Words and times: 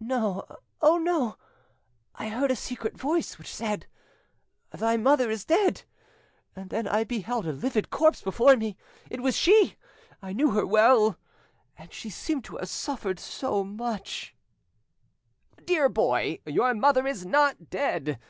"No! 0.00 0.44
oh 0.82 0.98
no!... 0.98 1.38
I 2.14 2.28
heard 2.28 2.50
a 2.50 2.54
secret 2.54 2.98
voice 2.98 3.38
which 3.38 3.48
said, 3.48 3.86
'Thy 4.72 4.98
mother 4.98 5.30
is 5.30 5.46
dead!'... 5.46 5.84
And 6.54 6.68
then 6.68 6.86
I 6.86 7.02
beheld 7.04 7.46
a 7.46 7.52
livid 7.54 7.88
corpse 7.88 8.20
before 8.20 8.56
me... 8.58 8.76
It 9.08 9.22
was 9.22 9.34
she!... 9.34 9.76
I 10.20 10.34
knew 10.34 10.50
her 10.50 10.66
well! 10.66 11.16
and 11.78 11.90
she 11.94 12.10
seemed 12.10 12.44
to 12.44 12.56
have 12.58 12.68
suffered 12.68 13.18
so 13.18 13.64
much——" 13.64 14.34
"Dear 15.64 15.88
boy, 15.88 16.40
your 16.44 16.74
mother 16.74 17.06
is 17.06 17.24
not 17.24 17.70
dead 17.70 18.20